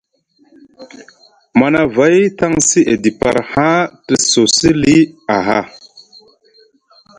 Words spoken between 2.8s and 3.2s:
edi